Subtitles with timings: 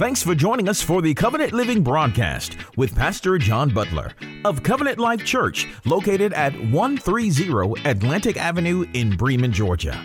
[0.00, 4.12] Thanks for joining us for the Covenant Living broadcast with Pastor John Butler
[4.46, 10.02] of Covenant Life Church, located at 130 Atlantic Avenue in Bremen, Georgia.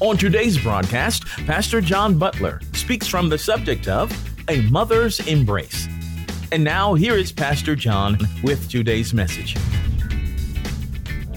[0.00, 4.12] On today's broadcast, Pastor John Butler speaks from the subject of
[4.50, 5.88] a mother's embrace.
[6.52, 9.56] And now, here is Pastor John with today's message.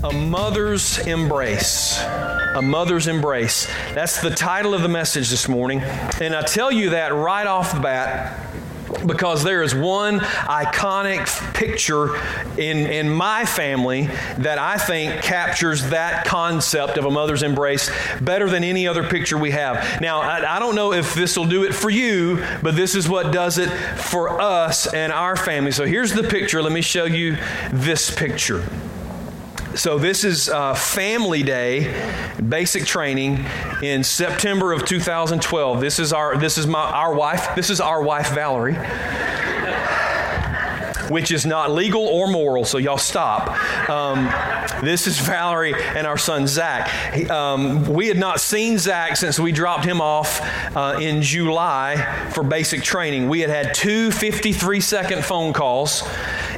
[0.04, 2.00] A mother's embrace.
[2.00, 3.66] A mother's embrace.
[3.96, 5.82] That's the title of the message this morning.
[6.22, 8.40] And I tell you that right off the bat
[9.08, 12.16] because there is one iconic picture
[12.60, 14.04] in, in my family
[14.38, 17.90] that I think captures that concept of a mother's embrace
[18.22, 20.00] better than any other picture we have.
[20.00, 23.10] Now, I, I don't know if this will do it for you, but this is
[23.10, 25.72] what does it for us and our family.
[25.72, 26.62] So here's the picture.
[26.62, 27.38] Let me show you
[27.72, 28.64] this picture.
[29.78, 31.94] So this is uh, Family Day,
[32.50, 33.46] basic training
[33.84, 35.80] in September of 2012.
[35.80, 37.56] This is our this is my our wife.
[37.56, 38.76] This is our wife Valerie
[41.10, 43.50] which is not legal or moral, so y'all stop.
[43.90, 44.26] Um,
[44.84, 47.14] this is Valerie and our son Zach.
[47.14, 50.42] He, um, we had not seen Zach since we dropped him off
[50.76, 53.30] uh, in July for basic training.
[53.30, 56.04] We had had two 53 second phone calls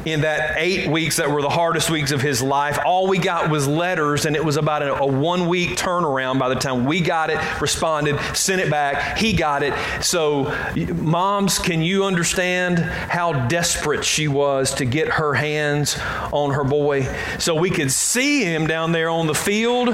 [0.06, 2.80] in that eight weeks that were the hardest weeks of his life.
[2.86, 6.50] All we got was letters, and it was about a, a one week turnaround by
[6.50, 9.18] the time we got it, responded, sent it back.
[9.18, 9.74] He got it.
[10.04, 10.56] So,
[10.96, 15.98] moms, can you understand how desperate she was to get her hands
[16.32, 17.04] on her boy
[17.38, 19.90] so we could see him down there on the field?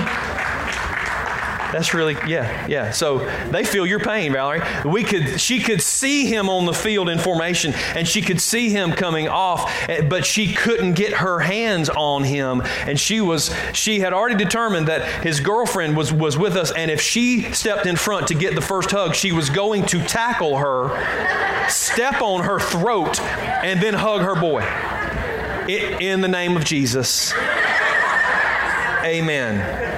[1.75, 2.91] That's really, yeah, yeah.
[2.91, 4.61] So they feel your pain, Valerie.
[4.85, 8.69] We could, she could see him on the field in formation, and she could see
[8.69, 12.61] him coming off, eh, but she couldn't get her hands on him.
[12.85, 16.89] And she was, she had already determined that his girlfriend was was with us, and
[16.89, 20.55] if she stepped in front to get the first hug, she was going to tackle
[20.55, 24.61] her, step on her throat, and then hug her boy.
[25.67, 27.33] in the name of Jesus.
[29.03, 29.94] Amen.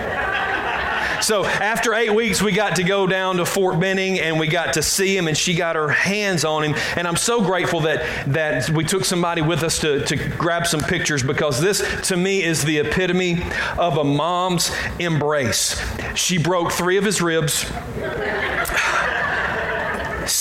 [1.21, 4.73] So after eight weeks, we got to go down to Fort Benning and we got
[4.73, 6.75] to see him, and she got her hands on him.
[6.95, 10.81] And I'm so grateful that that we took somebody with us to, to grab some
[10.81, 13.41] pictures because this, to me, is the epitome
[13.77, 15.81] of a mom's embrace.
[16.15, 17.65] She broke three of his ribs.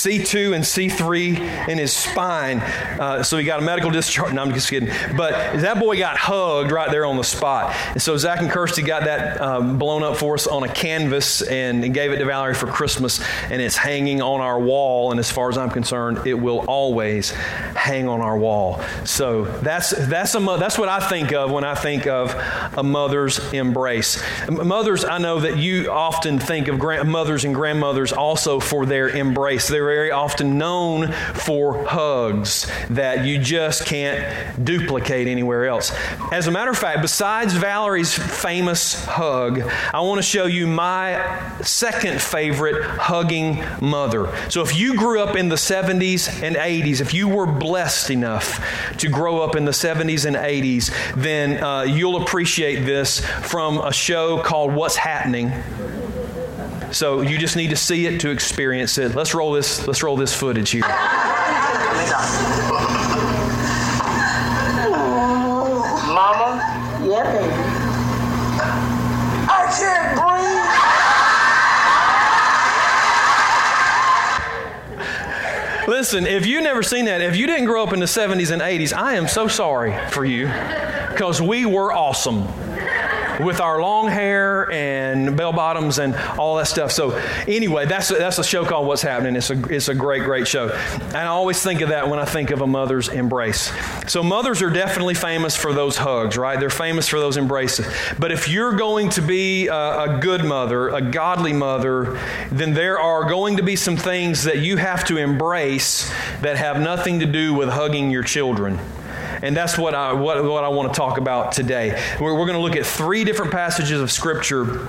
[0.06, 2.60] C2 and C3 in his spine.
[2.60, 4.32] Uh, so he got a medical discharge.
[4.32, 4.88] No, I'm just kidding.
[5.16, 7.74] But that boy got hugged right there on the spot.
[7.90, 11.42] And so Zach and Kirsty got that um, blown up for us on a canvas
[11.42, 13.20] and gave it to Valerie for Christmas.
[13.50, 15.10] And it's hanging on our wall.
[15.10, 18.80] And as far as I'm concerned, it will always hang on our wall.
[19.04, 22.32] So that's, that's, a, that's what I think of when I think of
[22.76, 24.22] a mother's embrace.
[24.48, 29.66] Mothers, I know that you often think of mothers and grandmothers also for their embrace
[29.66, 34.22] they're very often known for hugs that you just can't
[34.62, 35.90] duplicate anywhere else.
[36.30, 39.62] As a matter of fact, besides Valerie's famous hug,
[39.94, 44.30] I want to show you my second favorite hugging mother.
[44.50, 48.62] So if you grew up in the 70s and 80s, if you were blessed enough
[48.98, 53.94] to grow up in the 70s and 80s, then uh, you'll appreciate this from a
[53.94, 55.52] show called What's Happening
[56.92, 59.14] so you just need to see it to experience it.
[59.14, 59.86] Let's roll this.
[59.86, 60.82] Let's roll this footage here.
[66.06, 66.60] Mama.
[67.04, 67.52] Yeah, baby.
[69.48, 70.56] I can't breathe.
[75.88, 78.60] Listen, if you've never seen that, if you didn't grow up in the 70s and
[78.60, 80.46] 80s, I am so sorry for you
[81.10, 82.48] because we were awesome
[83.40, 86.92] with our long hair and bell bottoms and all that stuff.
[86.92, 87.10] So
[87.46, 89.36] anyway, that's a, that's a show called What's Happening.
[89.36, 92.24] It's a it's a great great show, and I always think of that when I
[92.24, 93.70] think of a mother's embrace.
[94.06, 96.58] So mothers are definitely famous for those hugs, right?
[96.58, 97.86] They're famous for those embraces.
[98.18, 102.18] But if you're going to be a, a good mother, a godly mother,
[102.50, 106.10] then there are going to be some things that you have to embrace
[106.40, 108.78] that have nothing to do with hugging your children.
[109.42, 112.00] And that's what I, what, what I want to talk about today.
[112.20, 114.88] We're, we're going to look at three different passages of Scripture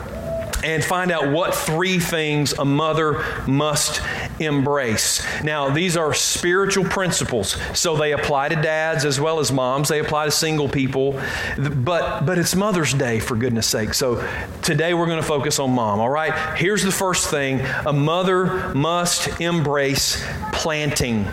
[0.64, 4.02] and find out what three things a mother must
[4.40, 5.26] embrace.
[5.44, 9.90] Now, these are spiritual principles, so they apply to dads as well as moms.
[9.90, 11.22] They apply to single people,
[11.58, 13.94] but but it's Mother's Day for goodness sake.
[13.94, 14.28] So
[14.62, 16.00] today we're going to focus on mom.
[16.00, 16.58] All right.
[16.58, 21.28] Here's the first thing: a mother must embrace planting.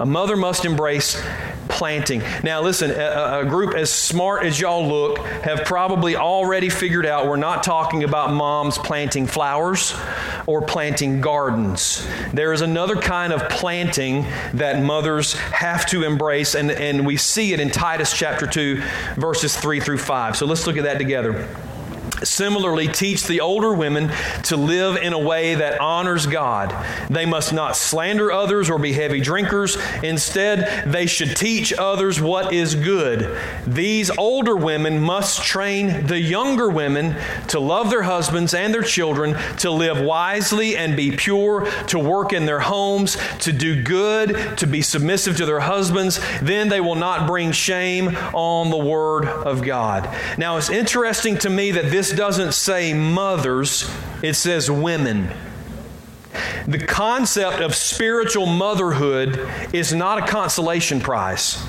[0.00, 1.20] A mother must embrace
[1.78, 2.20] planting.
[2.42, 7.28] Now, listen, a, a, group as smart as y'all look have probably already figured out
[7.28, 9.94] we're not talking about moms planting flowers
[10.48, 12.04] or planting gardens.
[12.32, 14.22] There is another kind of planting
[14.54, 18.82] that mothers have to embrace, and, and we see it in Titus chapter 2,
[19.16, 20.36] verses 3 through 5.
[20.36, 21.48] So let's look at that together.
[22.28, 24.12] Similarly, teach the older women
[24.44, 26.74] to live in a way that honors God.
[27.08, 29.76] They must not slander others or be heavy drinkers.
[30.02, 33.36] Instead, they should teach others what is good.
[33.66, 37.16] These older women must train the younger women
[37.48, 42.32] to love their husbands and their children, to live wisely and be pure, to work
[42.32, 46.20] in their homes, to do good, to be submissive to their husbands.
[46.42, 50.08] Then they will not bring shame on the word of God.
[50.36, 53.88] Now, it's interesting to me that this doesn't say mothers,
[54.24, 55.30] it says women.
[56.66, 61.64] The concept of spiritual motherhood is not a consolation prize.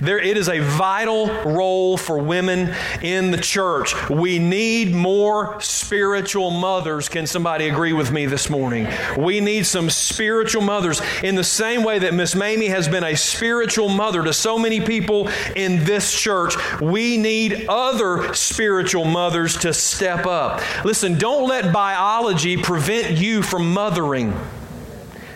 [0.00, 3.94] There, it is a vital role for women in the church.
[4.08, 7.08] We need more spiritual mothers.
[7.08, 8.88] Can somebody agree with me this morning?
[9.18, 13.16] We need some spiritual mothers in the same way that Miss Mamie has been a
[13.16, 16.54] spiritual mother to so many people in this church.
[16.80, 20.62] We need other spiritual mothers to step up.
[20.84, 24.34] Listen, don't let biology prevent you from mothering.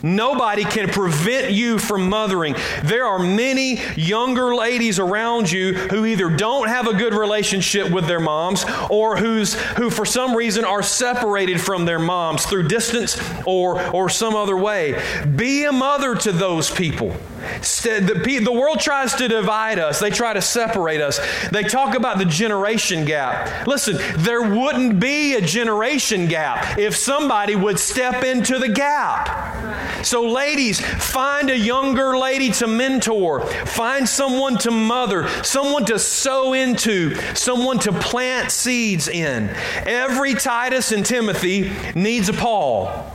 [0.05, 2.55] Nobody can prevent you from mothering.
[2.83, 8.07] There are many younger ladies around you who either don't have a good relationship with
[8.07, 13.19] their moms or who's, who, for some reason, are separated from their moms through distance
[13.47, 15.03] or, or some other way.
[15.37, 17.17] Be a mother to those people.
[17.61, 21.21] The world tries to divide us, they try to separate us.
[21.51, 23.67] They talk about the generation gap.
[23.67, 30.05] Listen, there wouldn't be a generation gap if somebody would step into the gap.
[30.05, 36.53] So, ladies, find a younger lady to mentor, find someone to mother, someone to sow
[36.53, 39.49] into, someone to plant seeds in.
[39.87, 43.11] Every Titus and Timothy needs a Paul.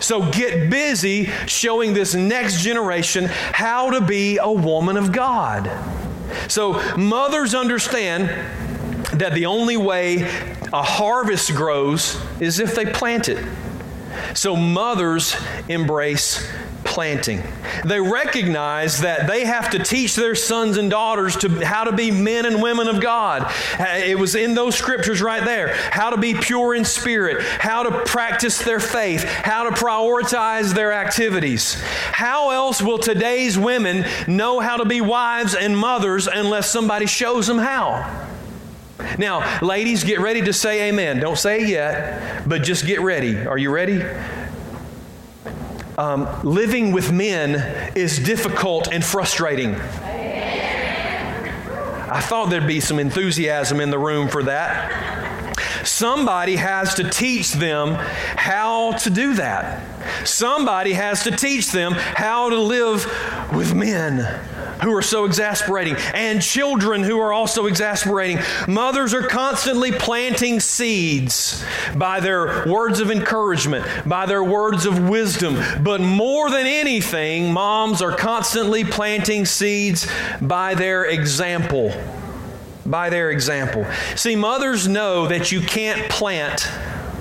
[0.00, 5.70] So get busy showing this next generation how to be a woman of God.
[6.48, 8.28] So mothers understand
[9.12, 10.22] that the only way
[10.72, 13.44] a harvest grows is if they plant it.
[14.34, 15.36] So mothers
[15.68, 16.50] embrace
[16.90, 17.42] planting.
[17.84, 22.10] They recognize that they have to teach their sons and daughters to how to be
[22.10, 23.50] men and women of God.
[23.78, 25.74] It was in those scriptures right there.
[25.92, 30.92] How to be pure in spirit, how to practice their faith, how to prioritize their
[30.92, 31.80] activities.
[31.80, 37.46] How else will today's women know how to be wives and mothers unless somebody shows
[37.46, 38.26] them how?
[39.16, 41.20] Now, ladies, get ready to say amen.
[41.20, 43.36] Don't say it yet, but just get ready.
[43.46, 44.02] Are you ready?
[46.00, 49.74] Um, living with men is difficult and frustrating.
[52.12, 55.54] I thought there'd be some enthusiasm in the room for that.
[55.86, 60.26] Somebody has to teach them how to do that.
[60.26, 63.04] Somebody has to teach them how to live
[63.52, 64.20] with men
[64.82, 68.38] who are so exasperating, and children who are also exasperating.
[68.68, 71.64] Mothers are constantly planting seeds
[71.96, 75.56] by their words of encouragement, by their words of wisdom.
[75.82, 80.10] But more than anything, moms are constantly planting seeds
[80.40, 81.92] by their example.
[82.86, 83.86] By their example.
[84.16, 86.62] See, mothers know that you can't plant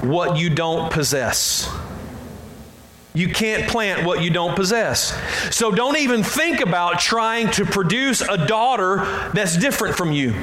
[0.02, 1.70] what you don't possess.
[3.20, 5.14] You can't plant what you don't possess.
[5.54, 10.34] So don't even think about trying to produce a daughter that's different from you.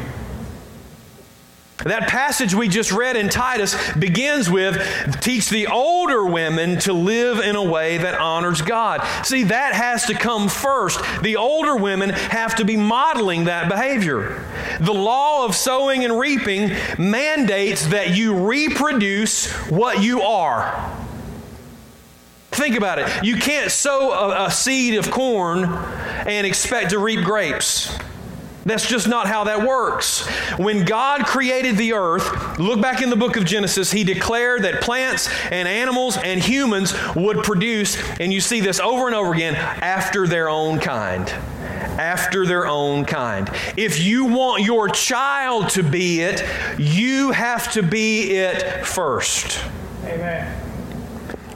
[1.78, 4.76] That passage we just read in Titus begins with
[5.22, 9.02] teach the older women to live in a way that honors God.
[9.24, 11.00] See, that has to come first.
[11.22, 14.44] The older women have to be modeling that behavior.
[14.80, 21.05] The law of sowing and reaping mandates that you reproduce what you are.
[22.50, 23.24] Think about it.
[23.24, 27.96] You can't sow a, a seed of corn and expect to reap grapes.
[28.66, 30.26] That's just not how that works.
[30.58, 34.80] When God created the earth, look back in the book of Genesis, He declared that
[34.80, 39.54] plants and animals and humans would produce, and you see this over and over again,
[39.54, 41.28] after their own kind.
[41.30, 43.48] After their own kind.
[43.76, 46.44] If you want your child to be it,
[46.76, 49.60] you have to be it first.
[50.04, 50.65] Amen.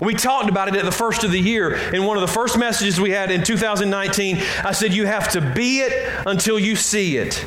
[0.00, 1.74] We talked about it at the first of the year.
[1.92, 5.40] In one of the first messages we had in 2019, I said, You have to
[5.40, 7.44] be it until you see it.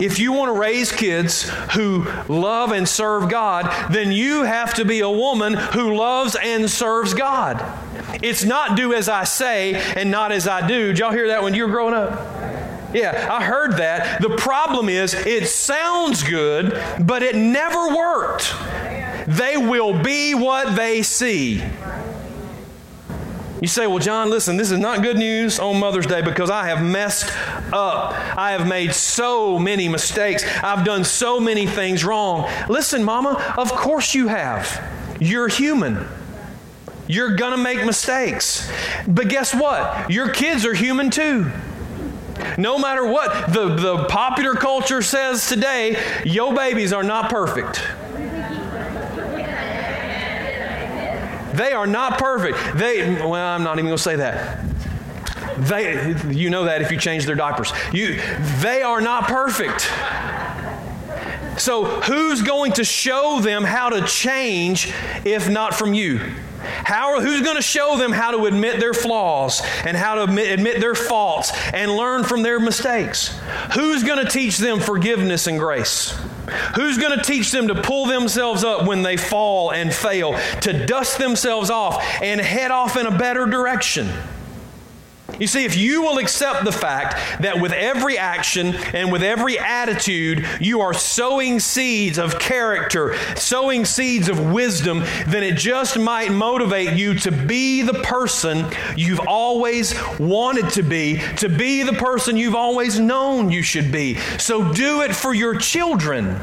[0.00, 4.84] If you want to raise kids who love and serve God, then you have to
[4.84, 7.62] be a woman who loves and serves God.
[8.22, 10.88] It's not do as I say and not as I do.
[10.88, 12.12] Did y'all hear that when you were growing up?
[12.94, 14.22] Yeah, I heard that.
[14.22, 18.54] The problem is, it sounds good, but it never worked.
[19.26, 21.62] They will be what they see.
[23.60, 26.66] You say, Well, John, listen, this is not good news on Mother's Day because I
[26.66, 27.32] have messed
[27.72, 28.12] up.
[28.36, 30.44] I have made so many mistakes.
[30.62, 32.50] I've done so many things wrong.
[32.68, 34.82] Listen, Mama, of course you have.
[35.18, 36.06] You're human.
[37.06, 38.70] You're going to make mistakes.
[39.06, 40.10] But guess what?
[40.10, 41.50] Your kids are human too.
[42.58, 47.82] No matter what the, the popular culture says today, your babies are not perfect.
[51.54, 52.58] They are not perfect.
[52.78, 54.64] They, well, I'm not even going to say that.
[55.58, 57.72] They, you know that if you change their diapers.
[57.92, 58.20] You,
[58.60, 59.88] they are not perfect.
[61.60, 64.92] So, who's going to show them how to change
[65.24, 66.18] if not from you?
[66.64, 70.50] How, who's going to show them how to admit their flaws and how to admit,
[70.50, 73.38] admit their faults and learn from their mistakes?
[73.74, 76.18] Who's going to teach them forgiveness and grace?
[76.76, 80.86] Who's going to teach them to pull themselves up when they fall and fail, to
[80.86, 84.08] dust themselves off and head off in a better direction?
[85.38, 89.58] You see, if you will accept the fact that with every action and with every
[89.58, 96.30] attitude, you are sowing seeds of character, sowing seeds of wisdom, then it just might
[96.30, 102.36] motivate you to be the person you've always wanted to be, to be the person
[102.36, 104.16] you've always known you should be.
[104.38, 106.38] So do it for your children.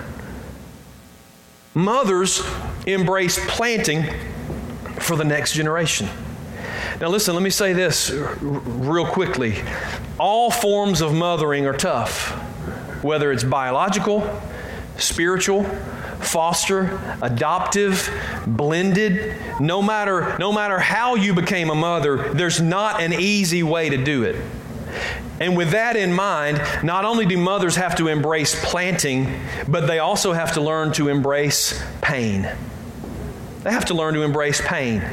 [1.74, 2.44] Mothers
[2.86, 4.04] embrace planting
[5.00, 6.10] for the next generation.
[7.02, 9.56] Now, listen, let me say this r- real quickly.
[10.20, 12.30] All forms of mothering are tough,
[13.04, 14.40] whether it's biological,
[14.98, 15.64] spiritual,
[16.20, 18.08] foster, adoptive,
[18.46, 19.36] blended.
[19.60, 23.98] No matter, no matter how you became a mother, there's not an easy way to
[23.98, 24.36] do it.
[25.40, 29.98] And with that in mind, not only do mothers have to embrace planting, but they
[29.98, 32.48] also have to learn to embrace pain.
[33.64, 35.04] They have to learn to embrace pain.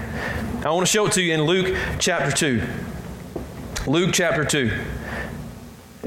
[0.65, 2.63] I want to show it to you in Luke chapter 2.
[3.87, 4.73] Luke chapter 2.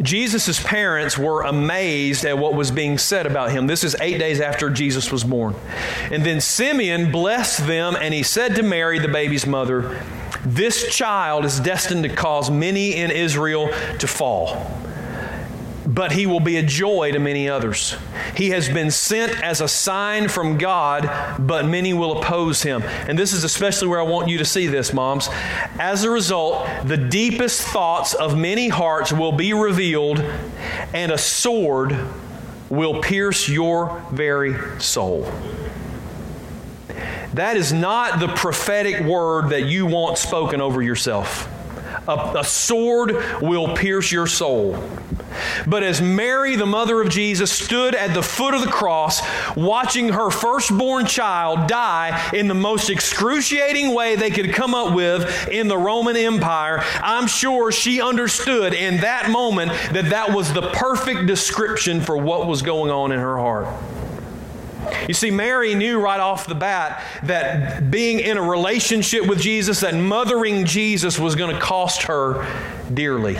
[0.01, 3.65] Jesus' parents were amazed at what was being said about him.
[3.65, 5.55] This is eight days after Jesus was born.
[6.11, 10.03] And then Simeon blessed them, and he said to Mary, the baby's mother,
[10.45, 14.80] This child is destined to cause many in Israel to fall
[15.93, 17.97] but he will be a joy to many others.
[18.37, 22.81] He has been sent as a sign from God, but many will oppose him.
[22.83, 25.27] And this is especially where I want you to see this, moms.
[25.77, 30.19] As a result, the deepest thoughts of many hearts will be revealed,
[30.93, 31.97] and a sword
[32.69, 35.29] will pierce your very soul.
[37.33, 41.50] That is not the prophetic word that you want spoken over yourself.
[42.07, 44.81] A, a sword will pierce your soul.
[45.67, 49.21] But as Mary, the mother of Jesus, stood at the foot of the cross,
[49.55, 55.47] watching her firstborn child die in the most excruciating way they could come up with
[55.49, 60.69] in the Roman Empire, I'm sure she understood in that moment that that was the
[60.71, 63.67] perfect description for what was going on in her heart.
[65.07, 69.81] You see, Mary knew right off the bat that being in a relationship with Jesus,
[69.81, 72.45] that mothering Jesus was going to cost her
[72.93, 73.37] dearly.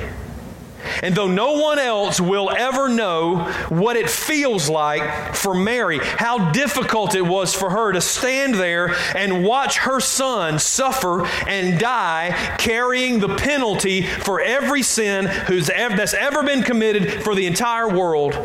[1.04, 6.52] And though no one else will ever know what it feels like for Mary, how
[6.52, 12.56] difficult it was for her to stand there and watch her son suffer and die,
[12.58, 18.40] carrying the penalty for every sin that's ever been committed for the entire world,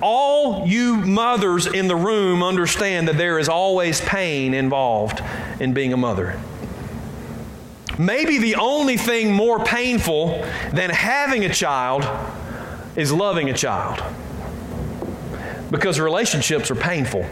[0.00, 5.22] all you mothers in the room understand that there is always pain involved
[5.60, 6.38] in being a mother.
[7.98, 12.04] Maybe the only thing more painful than having a child
[12.96, 14.02] is loving a child.
[15.70, 17.26] Because relationships are painful.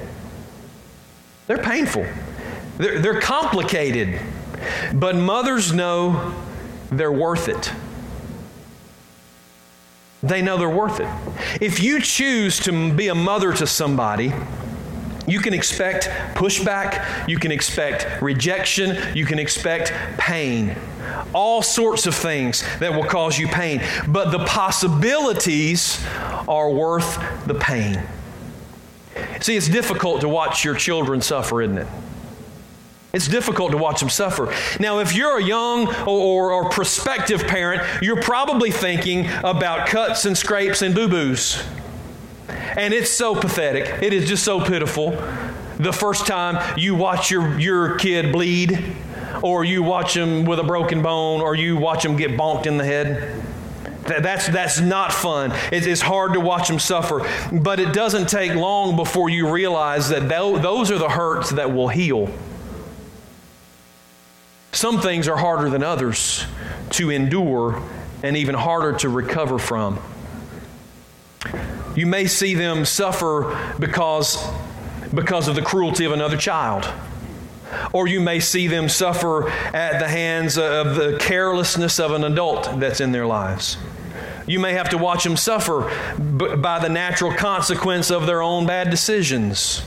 [1.47, 2.07] They're painful,
[2.79, 4.21] they're, they're complicated.
[4.93, 6.35] But mothers know
[6.91, 7.73] they're worth it.
[10.23, 11.09] They know they're worth it.
[11.63, 14.33] If you choose to be a mother to somebody,
[15.31, 20.77] you can expect pushback, you can expect rejection, you can expect pain.
[21.35, 23.83] All sorts of things that will cause you pain.
[24.09, 26.05] But the possibilities
[26.49, 28.03] are worth the pain.
[29.41, 31.87] See, it's difficult to watch your children suffer, isn't it?
[33.13, 34.55] It's difficult to watch them suffer.
[34.79, 40.27] Now, if you're a young or, or, or prospective parent, you're probably thinking about cuts
[40.27, 41.63] and scrapes and boo boos.
[42.77, 44.03] And it's so pathetic.
[44.03, 45.11] It is just so pitiful.
[45.79, 48.95] The first time you watch your, your kid bleed,
[49.43, 52.77] or you watch him with a broken bone, or you watch him get bonked in
[52.77, 53.43] the head.
[54.05, 55.53] That's, that's not fun.
[55.71, 57.27] It's hard to watch them suffer.
[57.53, 61.89] But it doesn't take long before you realize that those are the hurts that will
[61.89, 62.29] heal.
[64.73, 66.45] Some things are harder than others
[66.91, 67.83] to endure
[68.23, 69.99] and even harder to recover from.
[71.97, 74.43] You may see them suffer because,
[75.15, 76.91] because of the cruelty of another child.
[77.93, 82.81] Or you may see them suffer at the hands of the carelessness of an adult
[82.81, 83.77] that's in their lives.
[84.47, 88.91] You may have to watch them suffer by the natural consequence of their own bad
[88.91, 89.83] decisions.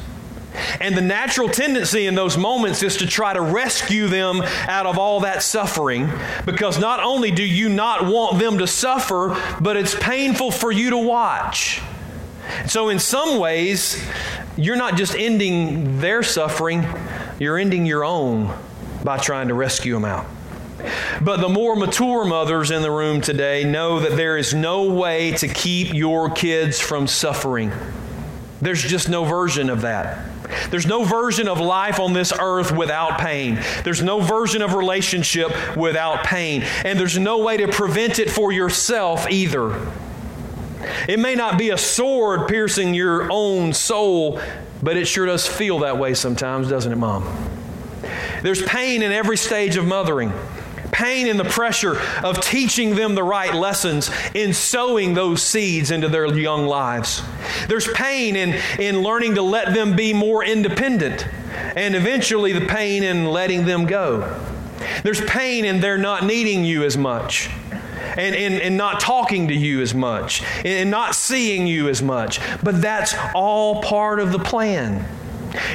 [0.79, 4.97] And the natural tendency in those moments is to try to rescue them out of
[4.97, 6.09] all that suffering
[6.45, 10.91] because not only do you not want them to suffer, but it's painful for you
[10.91, 11.81] to watch.
[12.67, 14.03] So, in some ways,
[14.57, 16.85] you're not just ending their suffering,
[17.39, 18.53] you're ending your own
[19.03, 20.25] by trying to rescue them out.
[21.21, 25.31] But the more mature mothers in the room today know that there is no way
[25.33, 27.71] to keep your kids from suffering.
[28.61, 30.29] There's just no version of that.
[30.69, 33.59] There's no version of life on this earth without pain.
[33.83, 36.63] There's no version of relationship without pain.
[36.83, 39.73] And there's no way to prevent it for yourself either.
[41.07, 44.39] It may not be a sword piercing your own soul,
[44.81, 47.23] but it sure does feel that way sometimes, doesn't it, Mom?
[48.41, 50.33] There's pain in every stage of mothering
[50.93, 56.07] pain in the pressure of teaching them the right lessons in sowing those seeds into
[56.07, 57.21] their young lives.
[57.67, 61.27] There's pain in, in learning to let them be more independent,
[61.75, 64.39] and eventually the pain in letting them go.
[65.03, 67.49] There's pain in their not needing you as much.
[68.17, 72.39] And, and, and not talking to you as much, and not seeing you as much.
[72.61, 75.05] But that's all part of the plan.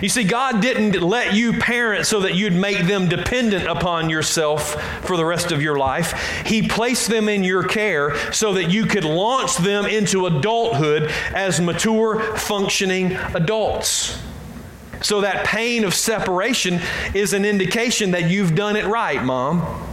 [0.02, 4.74] You see, God didn't let you parent so that you'd make them dependent upon yourself
[5.04, 6.44] for the rest of your life.
[6.46, 11.60] He placed them in your care so that you could launch them into adulthood as
[11.60, 14.20] mature, functioning adults.
[15.00, 16.80] So that pain of separation
[17.14, 19.84] is an indication that you've done it right, Mom.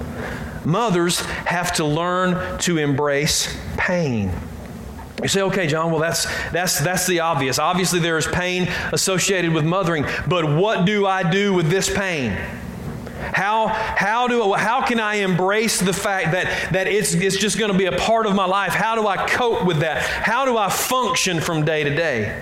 [0.66, 4.32] Mothers have to learn to embrace pain.
[5.22, 7.58] You say, okay, John, well, that's, that's, that's the obvious.
[7.58, 12.32] Obviously, there is pain associated with mothering, but what do I do with this pain?
[13.34, 17.72] How, how, do, how can I embrace the fact that, that it's, it's just going
[17.72, 18.74] to be a part of my life?
[18.74, 20.04] How do I cope with that?
[20.04, 22.42] How do I function from day to day?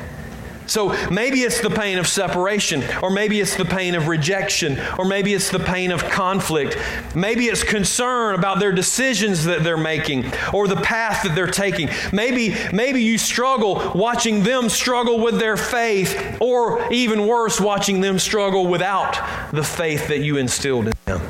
[0.67, 5.05] So maybe it's the pain of separation, or maybe it's the pain of rejection, or
[5.05, 6.77] maybe it's the pain of conflict.
[7.15, 11.89] Maybe it's concern about their decisions that they're making, or the path that they're taking.
[12.11, 18.19] Maybe, maybe you struggle watching them struggle with their faith, or even worse, watching them
[18.19, 21.21] struggle without the faith that you instilled in them.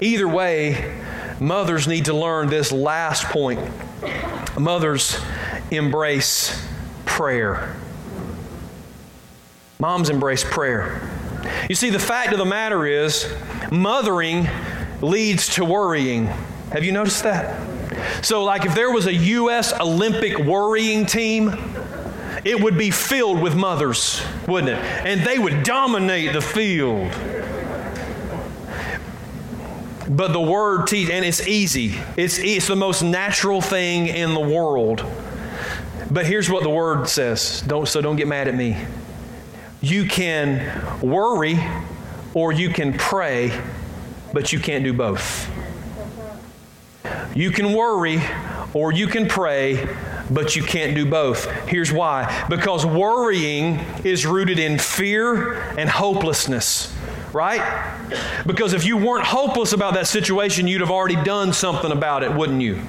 [0.00, 0.94] Either way,
[1.40, 3.60] mothers need to learn this last point.
[4.58, 5.18] Mothers
[5.70, 6.66] embrace
[7.04, 7.74] prayer.
[9.78, 11.00] Moms embrace prayer.
[11.68, 13.30] You see, the fact of the matter is,
[13.70, 14.48] mothering
[15.02, 16.26] leads to worrying.
[16.72, 18.24] Have you noticed that?
[18.24, 19.78] So, like if there was a U.S.
[19.78, 21.54] Olympic worrying team,
[22.44, 24.78] it would be filled with mothers, wouldn't it?
[24.78, 27.10] And they would dominate the field.
[30.08, 31.98] But the word teach, and it's easy.
[32.16, 35.04] It's, it's the most natural thing in the world.
[36.10, 37.62] But here's what the word says.
[37.62, 38.76] Don't, so don't get mad at me.
[39.80, 41.58] You can worry
[42.34, 43.58] or you can pray,
[44.32, 45.50] but you can't do both.
[47.34, 48.20] You can worry
[48.72, 49.86] or you can pray,
[50.30, 51.50] but you can't do both.
[51.68, 56.94] Here's why because worrying is rooted in fear and hopelessness,
[57.32, 57.62] right?
[58.46, 62.32] Because if you weren't hopeless about that situation, you'd have already done something about it,
[62.32, 62.82] wouldn't you?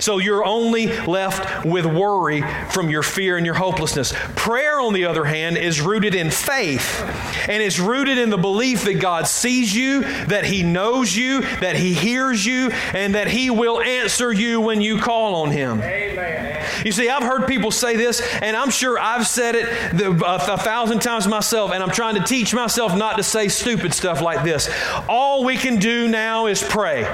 [0.00, 4.12] So you're only left with worry from your fear and your hopelessness.
[4.34, 7.02] Prayer, on the other hand, is rooted in faith
[7.48, 11.76] and it's rooted in the belief that God sees you, that He knows you, that
[11.76, 15.80] He hears you, and that He will answer you when you call on Him.
[15.80, 16.64] Amen.
[16.84, 19.68] You see, I've heard people say this, and I'm sure I've said it
[20.00, 24.20] a thousand times myself, and I'm trying to teach myself not to say stupid stuff
[24.20, 24.68] like this.
[25.08, 27.04] All we can do now is pray.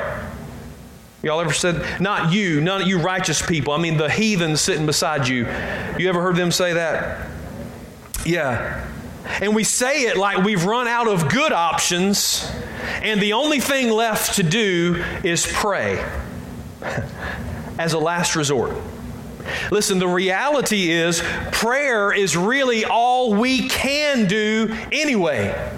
[1.22, 3.72] Y'all ever said, not you, none of you righteous people.
[3.72, 5.46] I mean, the heathens sitting beside you.
[5.96, 7.28] You ever heard them say that?
[8.26, 8.84] Yeah.
[9.40, 12.50] And we say it like we've run out of good options,
[13.02, 16.04] and the only thing left to do is pray
[17.78, 18.76] as a last resort.
[19.70, 25.72] Listen, the reality is prayer is really all we can do anyway.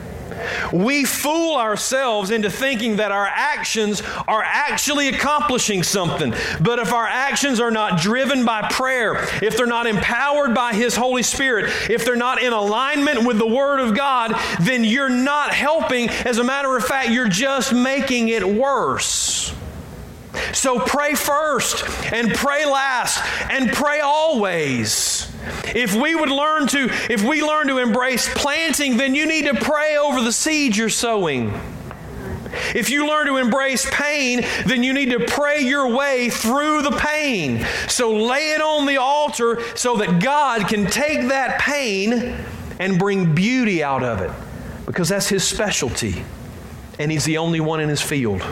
[0.73, 6.35] We fool ourselves into thinking that our actions are actually accomplishing something.
[6.61, 10.97] But if our actions are not driven by prayer, if they're not empowered by His
[10.97, 15.53] Holy Spirit, if they're not in alignment with the Word of God, then you're not
[15.53, 16.09] helping.
[16.09, 19.55] As a matter of fact, you're just making it worse.
[20.53, 25.24] So pray first and pray last and pray always.
[25.75, 29.55] If we would learn to if we learn to embrace planting, then you need to
[29.55, 31.53] pray over the seeds you're sowing.
[32.75, 36.93] If you learn to embrace pain, then you need to pray your way through the
[36.93, 37.67] pain.
[37.89, 42.37] So lay it on the altar so that God can take that pain
[42.79, 44.31] and bring beauty out of it
[44.87, 46.25] because that's his specialty
[46.99, 48.43] and he's the only one in his field.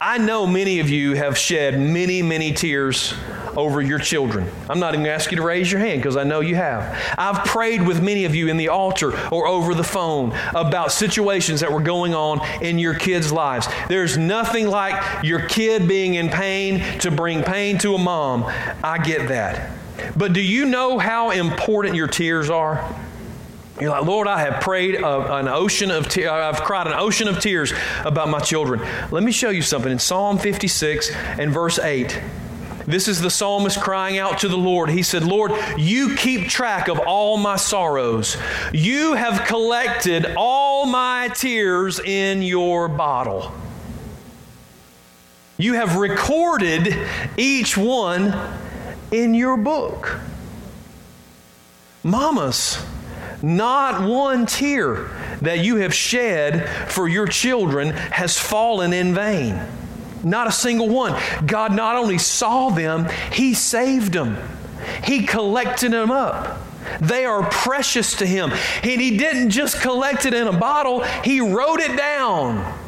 [0.00, 3.14] I know many of you have shed many, many tears
[3.56, 4.50] over your children.
[4.68, 6.56] I'm not even going to ask you to raise your hand because I know you
[6.56, 6.96] have.
[7.18, 11.60] I've prayed with many of you in the altar or over the phone about situations
[11.60, 13.68] that were going on in your kids' lives.
[13.88, 18.44] There's nothing like your kid being in pain to bring pain to a mom.
[18.82, 19.70] I get that.
[20.16, 22.94] But do you know how important your tears are?
[23.80, 27.40] You're like, Lord, I have prayed an ocean of te- I've cried an ocean of
[27.40, 27.72] tears
[28.04, 28.80] about my children.
[29.10, 32.20] Let me show you something in Psalm 56 and verse 8.
[32.90, 34.90] This is the psalmist crying out to the Lord.
[34.90, 38.36] He said, Lord, you keep track of all my sorrows.
[38.72, 43.52] You have collected all my tears in your bottle.
[45.56, 46.96] You have recorded
[47.36, 48.34] each one
[49.12, 50.18] in your book.
[52.02, 52.82] Mamas,
[53.42, 55.10] not one tear
[55.42, 59.60] that you have shed for your children has fallen in vain.
[60.22, 61.20] Not a single one.
[61.46, 64.36] God not only saw them, He saved them,
[65.04, 66.58] He collected them up.
[67.00, 68.50] They are precious to Him.
[68.82, 72.79] And He didn't just collect it in a bottle, He wrote it down.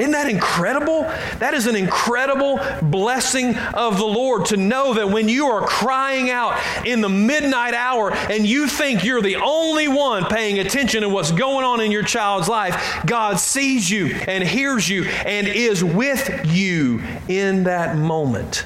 [0.00, 1.02] Isn't that incredible?
[1.40, 6.30] That is an incredible blessing of the Lord to know that when you are crying
[6.30, 11.10] out in the midnight hour and you think you're the only one paying attention to
[11.10, 15.84] what's going on in your child's life, God sees you and hears you and is
[15.84, 18.64] with you in that moment,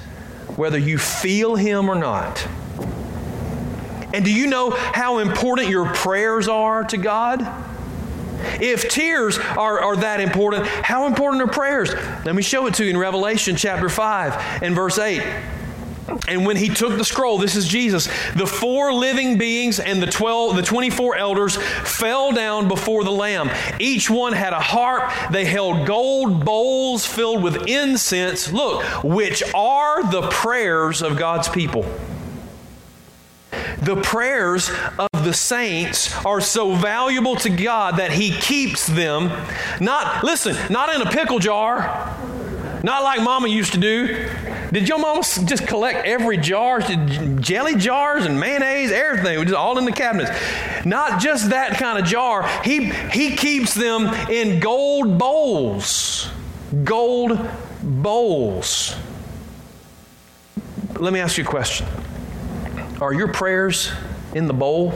[0.54, 2.46] whether you feel Him or not.
[4.14, 7.73] And do you know how important your prayers are to God?
[8.60, 11.92] If tears are, are that important, how important are prayers?
[12.24, 15.22] Let me show it to you in Revelation chapter 5 and verse 8.
[16.28, 20.06] And when he took the scroll, this is Jesus, the four living beings and the
[20.06, 23.50] 12 the 24 elders fell down before the lamb.
[23.78, 30.10] Each one had a harp, they held gold bowls filled with incense, look, which are
[30.10, 31.86] the prayers of God's people.
[33.82, 34.70] The prayers
[35.24, 39.30] the saints are so valuable to God that He keeps them,
[39.80, 42.16] not, listen, not in a pickle jar,
[42.82, 44.28] not like Mama used to do.
[44.70, 49.84] Did your mama just collect every jar, jelly jars and mayonnaise, everything, just all in
[49.84, 50.30] the cabinets?
[50.84, 52.46] Not just that kind of jar.
[52.62, 56.28] He, he keeps them in gold bowls.
[56.82, 57.38] Gold
[57.82, 58.96] bowls.
[60.98, 61.86] Let me ask you a question.
[63.00, 63.92] Are your prayers
[64.34, 64.92] in the bowl?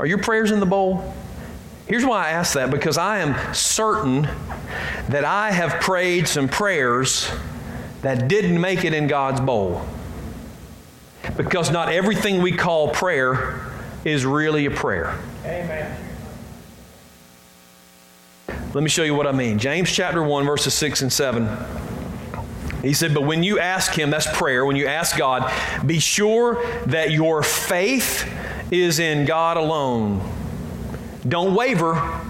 [0.00, 1.12] Are your prayers in the bowl?
[1.86, 4.22] Here's why I ask that because I am certain
[5.10, 7.30] that I have prayed some prayers
[8.00, 9.84] that didn't make it in God's bowl.
[11.36, 13.60] Because not everything we call prayer
[14.02, 15.18] is really a prayer.
[15.44, 15.94] Amen.
[18.72, 19.58] Let me show you what I mean.
[19.58, 21.46] James chapter 1, verses 6 and 7.
[22.80, 25.52] He said, But when you ask Him, that's prayer, when you ask God,
[25.84, 28.26] be sure that your faith
[28.70, 30.20] is in God alone.
[31.26, 32.20] Don't waver.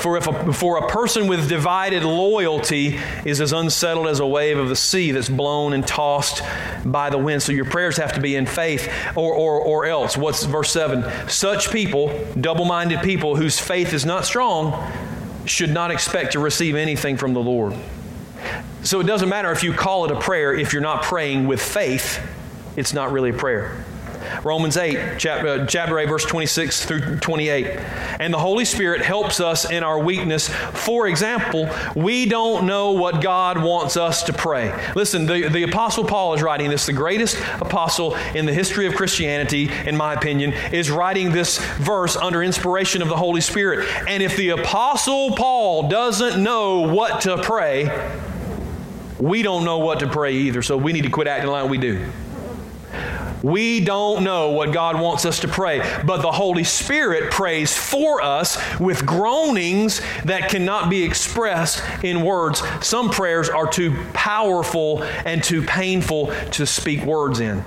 [0.00, 4.56] For if a, for a person with divided loyalty is as unsettled as a wave
[4.56, 6.42] of the sea that's blown and tossed
[6.86, 7.42] by the wind.
[7.42, 10.16] So your prayers have to be in faith or, or, or else.
[10.16, 11.28] What's verse 7?
[11.28, 14.90] Such people, double minded people whose faith is not strong,
[15.44, 17.74] should not expect to receive anything from the Lord.
[18.82, 21.60] So it doesn't matter if you call it a prayer, if you're not praying with
[21.60, 22.26] faith,
[22.74, 23.84] it's not really a prayer.
[24.44, 27.66] Romans 8, chapter, uh, chapter 8, verse 26 through 28.
[28.18, 30.48] And the Holy Spirit helps us in our weakness.
[30.48, 34.72] For example, we don't know what God wants us to pray.
[34.94, 38.94] Listen, the, the Apostle Paul is writing this, the greatest apostle in the history of
[38.94, 43.86] Christianity, in my opinion, is writing this verse under inspiration of the Holy Spirit.
[44.08, 48.10] And if the Apostle Paul doesn't know what to pray,
[49.18, 51.76] we don't know what to pray either, so we need to quit acting like we
[51.76, 52.10] do.
[53.42, 58.22] We don't know what God wants us to pray, but the Holy Spirit prays for
[58.22, 62.62] us with groanings that cannot be expressed in words.
[62.82, 67.64] Some prayers are too powerful and too painful to speak words in.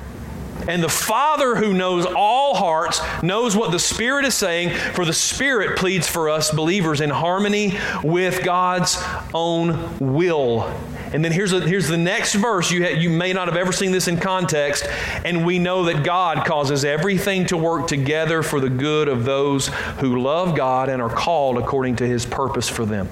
[0.67, 5.13] And the Father who knows all hearts knows what the Spirit is saying, for the
[5.13, 9.01] Spirit pleads for us believers in harmony with God's
[9.33, 10.71] own will.
[11.13, 12.71] And then here's, a, here's the next verse.
[12.71, 14.87] You, ha- you may not have ever seen this in context.
[15.23, 19.67] And we know that God causes everything to work together for the good of those
[19.99, 23.09] who love God and are called according to his purpose for them.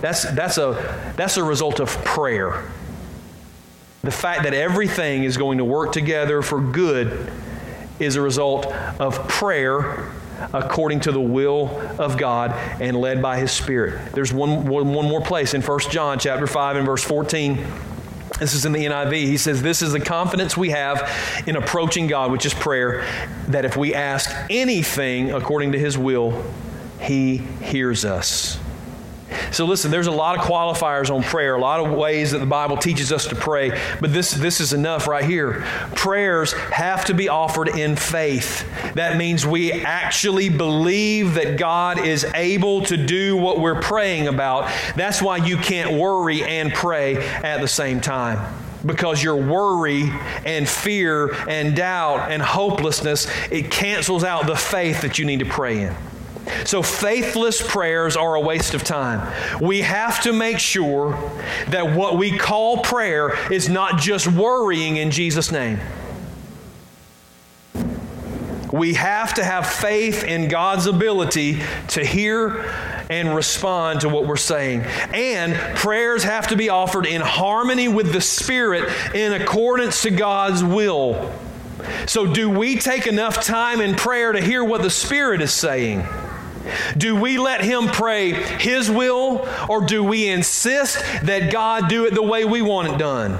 [0.00, 2.70] That's, that's, a, that's a result of prayer.
[4.02, 7.30] The fact that everything is going to work together for good
[8.00, 8.66] is a result
[8.98, 10.10] of prayer
[10.52, 11.68] according to the will
[12.00, 14.12] of God and led by his spirit.
[14.12, 17.64] There's one, one, one more place in 1 John chapter 5 and verse 14.
[18.40, 19.12] This is in the NIV.
[19.12, 21.08] He says, This is the confidence we have
[21.46, 23.06] in approaching God, which is prayer,
[23.48, 26.44] that if we ask anything according to his will,
[27.00, 28.58] he hears us.
[29.50, 32.46] So listen, there's a lot of qualifiers on prayer, a lot of ways that the
[32.46, 35.64] Bible teaches us to pray, but this, this is enough right here.
[35.94, 38.68] Prayers have to be offered in faith.
[38.94, 44.70] That means we actually believe that God is able to do what we're praying about.
[44.96, 50.10] That's why you can't worry and pray at the same time because your worry
[50.44, 55.44] and fear and doubt and hopelessness it cancels out the faith that you need to
[55.44, 55.94] pray in
[56.64, 59.32] so, faithless prayers are a waste of time.
[59.60, 61.12] We have to make sure
[61.68, 65.80] that what we call prayer is not just worrying in Jesus' name.
[68.72, 72.64] We have to have faith in God's ability to hear
[73.10, 74.80] and respond to what we're saying.
[75.12, 80.64] And prayers have to be offered in harmony with the Spirit in accordance to God's
[80.64, 81.30] will.
[82.06, 86.06] So, do we take enough time in prayer to hear what the Spirit is saying?
[86.96, 92.14] Do we let Him pray His will, or do we insist that God do it
[92.14, 93.38] the way we want it done?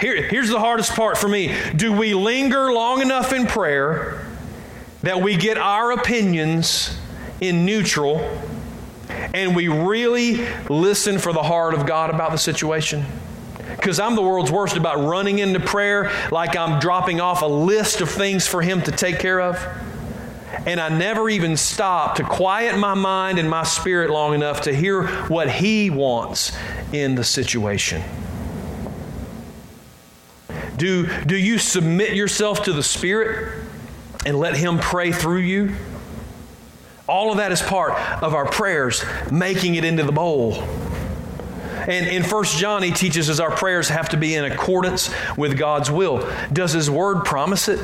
[0.00, 1.54] Here, here's the hardest part for me.
[1.74, 4.24] Do we linger long enough in prayer
[5.02, 6.96] that we get our opinions
[7.40, 8.18] in neutral
[9.08, 13.04] and we really listen for the heart of God about the situation?
[13.76, 18.00] Because I'm the world's worst about running into prayer like I'm dropping off a list
[18.00, 19.58] of things for Him to take care of
[20.66, 24.74] and I never even stop to quiet my mind and my spirit long enough to
[24.74, 26.56] hear what He wants
[26.92, 28.02] in the situation.
[30.78, 33.64] Do, do you submit yourself to the Spirit
[34.24, 35.74] and let Him pray through you?
[37.08, 40.62] All of that is part of our prayers, making it into the bowl.
[41.88, 45.56] And in 1 John, he teaches us our prayers have to be in accordance with
[45.56, 46.30] God's will.
[46.52, 47.80] Does His Word promise it?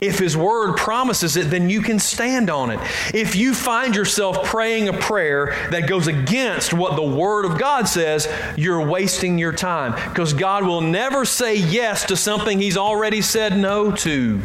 [0.00, 2.78] If His Word promises it, then you can stand on it.
[3.12, 7.88] If you find yourself praying a prayer that goes against what the Word of God
[7.88, 13.22] says, you're wasting your time because God will never say yes to something He's already
[13.22, 14.40] said no to.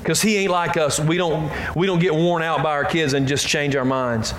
[0.00, 0.98] Because He ain't like us.
[0.98, 4.34] We don't, we don't get worn out by our kids and just change our minds.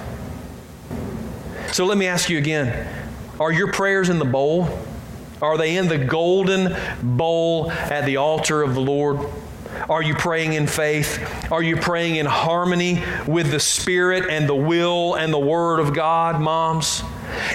[1.71, 2.87] So let me ask you again
[3.39, 4.79] are your prayers in the bowl?
[5.41, 9.19] Are they in the golden bowl at the altar of the Lord?
[9.87, 11.51] Are you praying in faith?
[11.51, 15.93] Are you praying in harmony with the Spirit and the will and the Word of
[15.93, 17.03] God, moms?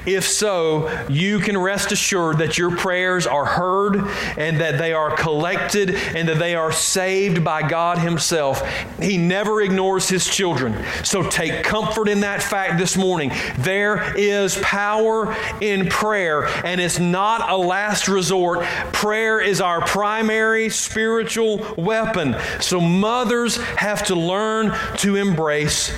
[0.06, 3.96] If so, you can rest assured that your prayers are heard
[4.36, 8.62] and that they are collected and that they are saved by God Himself.
[9.00, 10.84] He never ignores His children.
[11.04, 13.32] So take comfort in that fact this morning.
[13.58, 18.62] There is power in prayer, and it's not a last resort.
[18.92, 22.36] Prayer is our primary spiritual weapon.
[22.60, 25.96] So mothers have to learn to embrace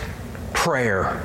[0.52, 1.22] prayer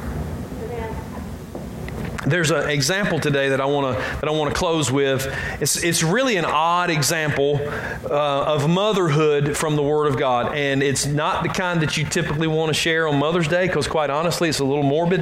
[2.29, 5.27] there's an example today that I want to that I want to close with.
[5.61, 7.59] It's it's really an odd example
[8.05, 12.05] uh, of motherhood from the Word of God, and it's not the kind that you
[12.05, 15.21] typically want to share on Mother's Day because, quite honestly, it's a little morbid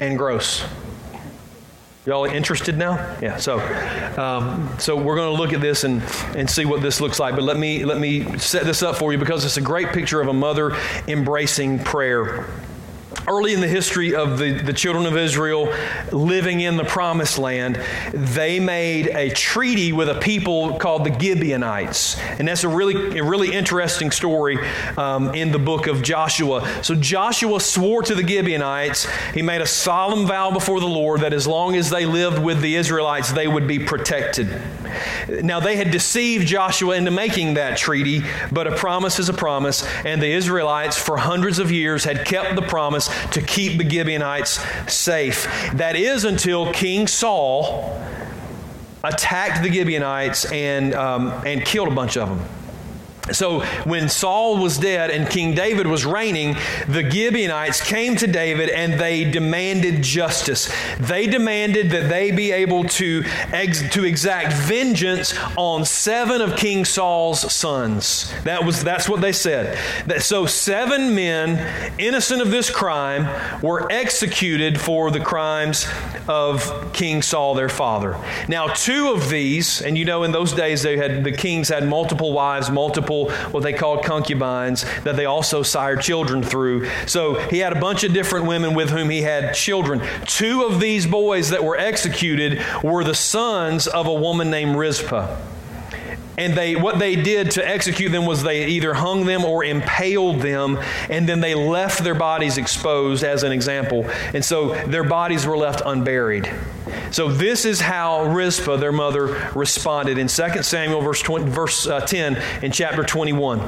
[0.00, 0.64] and gross.
[2.06, 3.16] Y'all interested now?
[3.22, 3.38] Yeah.
[3.38, 3.58] So,
[4.18, 6.02] um, so we're going to look at this and,
[6.36, 7.34] and see what this looks like.
[7.34, 10.20] But let me let me set this up for you because it's a great picture
[10.20, 10.76] of a mother
[11.08, 12.46] embracing prayer
[13.28, 15.72] early in the history of the, the children of Israel
[16.12, 17.80] living in the promised land,
[18.12, 22.18] they made a treaty with a people called the Gibeonites.
[22.38, 24.58] And that's a really, a really interesting story
[24.96, 26.82] um, in the book of Joshua.
[26.82, 31.32] So Joshua swore to the Gibeonites, he made a solemn vow before the Lord that
[31.32, 34.48] as long as they lived with the Israelites, they would be protected.
[35.28, 39.86] Now, they had deceived Joshua into making that treaty, but a promise is a promise,
[40.04, 44.60] and the Israelites, for hundreds of years, had kept the promise to keep the Gibeonites
[44.92, 45.44] safe.
[45.74, 48.00] That is until King Saul
[49.02, 52.63] attacked the Gibeonites and, um, and killed a bunch of them.
[53.32, 56.56] So when Saul was dead and King David was reigning,
[56.88, 60.70] the Gibeonites came to David and they demanded justice.
[60.98, 66.84] They demanded that they be able to, ex- to exact vengeance on seven of King
[66.84, 68.32] Saul's sons.
[68.44, 69.78] That was that's what they said.
[70.06, 73.26] That, so seven men innocent of this crime
[73.62, 75.86] were executed for the crimes
[76.28, 78.18] of King Saul, their father.
[78.48, 81.88] Now, two of these, and you know in those days they had the kings had
[81.88, 83.13] multiple wives, multiple
[83.50, 86.88] what they called concubines, that they also sired children through.
[87.06, 90.02] So he had a bunch of different women with whom he had children.
[90.26, 95.36] Two of these boys that were executed were the sons of a woman named Rizpah.
[96.36, 100.40] And they, what they did to execute them was they either hung them or impaled
[100.40, 104.10] them, and then they left their bodies exposed, as an example.
[104.32, 106.52] And so their bodies were left unburied.
[107.10, 112.00] So this is how Rizpah, their mother, responded in 2 Samuel verse, 20, verse uh,
[112.00, 113.60] 10 in chapter 21.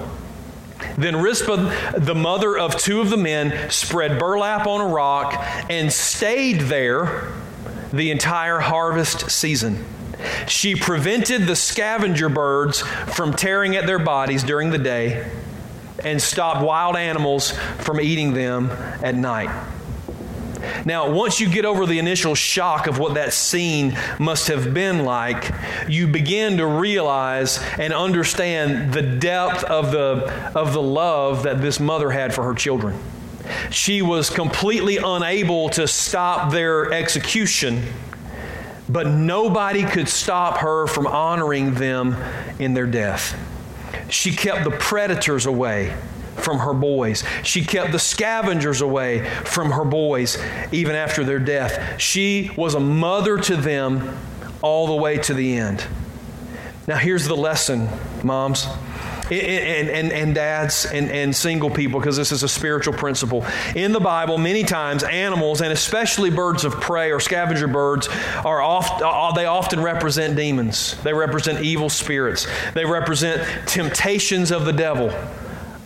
[0.99, 5.35] Then Rizpah, the mother of two of the men, spread burlap on a rock
[5.69, 7.33] and stayed there
[7.93, 9.85] the entire harvest season.
[10.47, 15.31] She prevented the scavenger birds from tearing at their bodies during the day
[16.05, 18.71] and stopped wild animals from eating them
[19.03, 19.51] at night.
[20.85, 25.05] Now, once you get over the initial shock of what that scene must have been
[25.05, 25.53] like,
[25.89, 31.81] you begin to realize and understand the depth of the, of the love that this
[31.81, 32.99] mother had for her children.
[33.71, 37.83] She was completely unable to stop their execution,
[38.89, 42.17] but nobody could stop her from honoring them
[42.59, 43.39] in their death.
[44.09, 45.95] She kept the predators away
[46.47, 47.25] from her boys.
[47.43, 50.39] She kept the scavengers away from her boys
[50.71, 52.01] even after their death.
[52.01, 54.17] She was a mother to them
[54.63, 55.85] all the way to the end.
[56.87, 57.89] Now, here's the lesson,
[58.23, 58.65] moms.
[59.29, 63.45] And, and, and dads and, and single people, because this is a spiritual principle.
[63.75, 68.09] In the Bible, many times animals, and especially birds of prey or scavenger birds,
[68.45, 70.95] are oft, uh, they often represent demons.
[71.03, 72.47] They represent evil spirits.
[72.75, 75.13] They represent temptations of the devil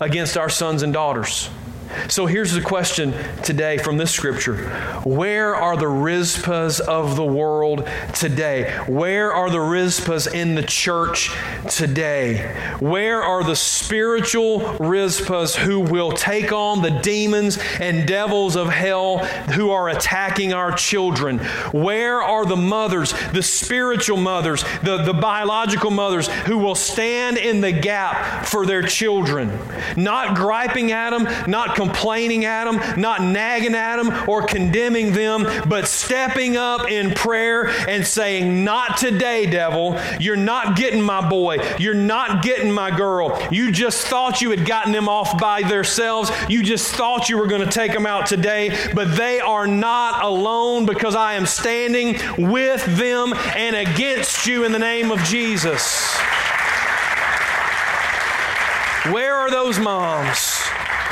[0.01, 1.51] against our sons and daughters.
[2.09, 4.57] So here's the question today from this scripture
[5.05, 8.77] Where are the Rizpahs of the world today?
[8.87, 11.31] Where are the Rizpahs in the church
[11.69, 12.55] today?
[12.79, 19.19] Where are the spiritual Rizpahs who will take on the demons and devils of hell
[19.55, 21.39] who are attacking our children?
[21.73, 27.61] Where are the mothers, the spiritual mothers, the, the biological mothers who will stand in
[27.61, 29.51] the gap for their children?
[29.97, 35.47] Not griping at them, not complaining at them, not nagging at them or condemning them,
[35.67, 39.99] but stepping up in prayer and saying, Not today, devil.
[40.21, 41.57] You're not getting my boy.
[41.79, 43.41] You're not getting my girl.
[43.51, 46.31] You just thought you had gotten them off by themselves.
[46.51, 50.23] You just thought you were going to take them out today, but they are not
[50.23, 56.19] alone because I am standing with them and against you in the name of Jesus.
[59.07, 60.50] Where are those moms?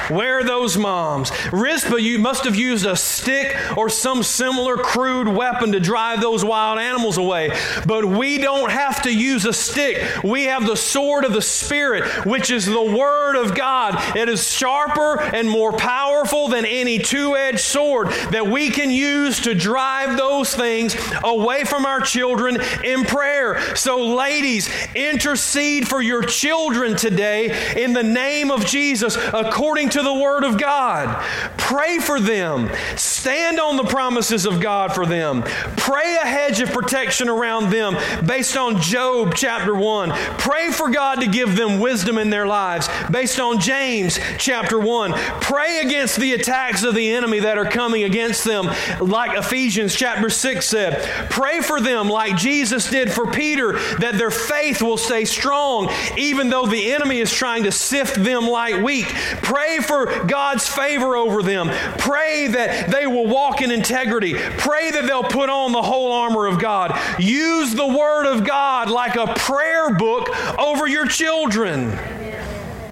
[0.09, 1.31] Where are those moms?
[1.53, 6.45] Rizpah, you must have used a stick or some similar crude weapon to drive those
[6.45, 7.51] wild animals away.
[7.87, 10.23] But we don't have to use a stick.
[10.25, 14.17] We have the sword of the Spirit, which is the Word of God.
[14.17, 19.41] It is sharper and more powerful than any two edged sword that we can use
[19.41, 23.77] to drive those things away from our children in prayer.
[23.77, 30.03] So, ladies, intercede for your children today in the name of Jesus according to to
[30.05, 31.25] the Word of God.
[31.57, 32.71] Pray for them.
[32.97, 35.43] Stand on the promises of God for them.
[35.77, 40.11] Pray a hedge of protection around them based on Job chapter 1.
[40.39, 45.13] Pray for God to give them wisdom in their lives based on James chapter 1.
[45.41, 50.31] Pray against the attacks of the enemy that are coming against them, like Ephesians chapter
[50.31, 51.31] 6 said.
[51.31, 56.51] Pray for them like Jesus did for Peter, that their faith will stay strong even
[56.51, 59.07] though the enemy is trying to sift them like wheat.
[59.43, 61.69] Pray for God's favor over them.
[61.99, 64.35] Pray that they will walk in integrity.
[64.35, 66.97] Pray that they'll put on the whole armor of God.
[67.19, 70.29] Use the Word of God like a prayer book
[70.59, 71.99] over your children.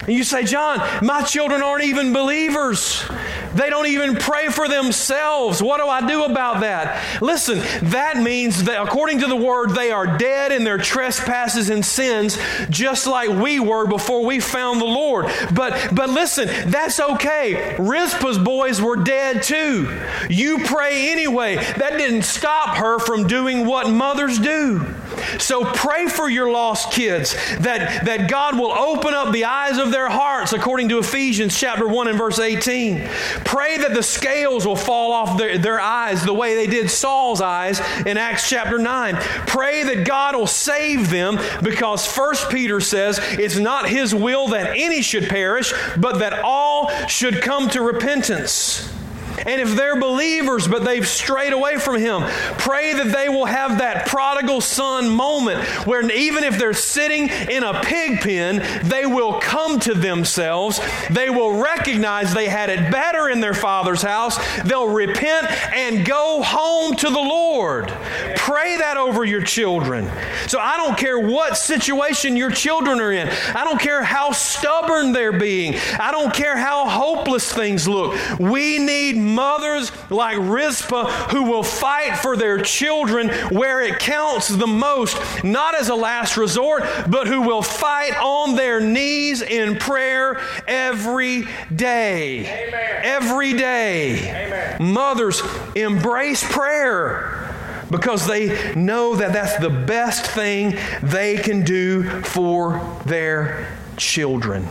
[0.06, 3.04] And you say, John, my children aren't even believers.
[3.56, 5.62] They don't even pray for themselves.
[5.62, 7.22] What do I do about that?
[7.22, 7.58] Listen,
[7.90, 12.38] that means that according to the word, they are dead in their trespasses and sins,
[12.70, 15.26] just like we were before we found the Lord.
[15.54, 17.76] But but listen, that's okay.
[17.78, 20.00] Rizpah's boys were dead too.
[20.28, 21.56] You pray anyway.
[21.56, 24.94] That didn't stop her from doing what mothers do.
[25.38, 29.90] So pray for your lost kids that, that God will open up the eyes of
[29.90, 33.06] their hearts according to Ephesians chapter 1 and verse 18.
[33.44, 37.40] Pray that the scales will fall off their, their eyes the way they did Saul's
[37.40, 39.16] eyes in Acts chapter 9.
[39.46, 44.76] Pray that God will save them because 1 Peter says it's not his will that
[44.76, 48.92] any should perish, but that all should come to repentance.
[49.44, 52.22] And if they're believers but they've strayed away from Him,
[52.58, 57.62] pray that they will have that prodigal son moment where even if they're sitting in
[57.62, 60.80] a pig pen, they will come to themselves.
[61.10, 64.38] They will recognize they had it better in their father's house.
[64.62, 67.88] They'll repent and go home to the Lord.
[68.36, 70.10] Pray that over your children.
[70.46, 75.12] So I don't care what situation your children are in, I don't care how stubborn
[75.12, 78.16] they're being, I don't care how hopeless things look.
[78.38, 84.66] We need mothers like Rizpah who will fight for their children where it counts the
[84.66, 90.40] most, not as a last resort, but who will fight on their knees in prayer
[90.66, 92.68] every day.
[92.68, 93.00] Amen.
[93.02, 94.46] Every day.
[94.46, 94.92] Amen.
[94.92, 95.42] Mothers
[95.74, 97.42] embrace prayer
[97.90, 104.66] because they know that that's the best thing they can do for their children.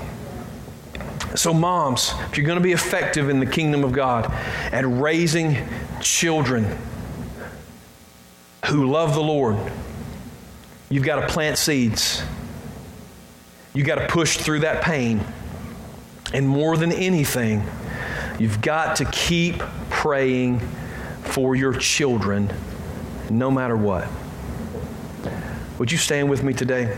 [1.36, 4.32] So, moms, if you're going to be effective in the kingdom of God
[4.72, 5.58] at raising
[6.00, 6.78] children
[8.68, 9.58] who love the Lord,
[10.90, 12.24] you've got to plant seeds.
[13.74, 15.22] You've got to push through that pain.
[16.34, 17.64] And more than anything,
[18.40, 19.60] you've got to keep
[19.90, 20.60] praying
[21.24, 22.52] for your children
[23.30, 24.08] no matter what.
[25.80, 26.98] Would you stand with me today?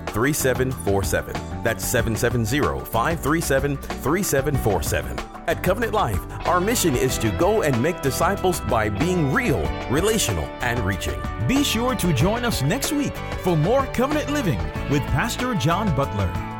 [0.11, 1.63] 3747.
[1.63, 5.19] That's 770 537 3747.
[5.47, 10.45] At Covenant Life, our mission is to go and make disciples by being real, relational,
[10.61, 11.19] and reaching.
[11.47, 14.59] Be sure to join us next week for more Covenant Living
[14.89, 16.50] with Pastor John Butler.